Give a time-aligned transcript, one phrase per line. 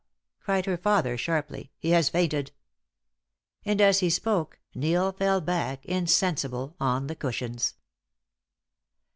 [0.39, 1.69] cried her father, sharply.
[1.77, 2.51] "He has fainted."
[3.63, 7.75] And as he spoke Neil fell back insensible on the cushions.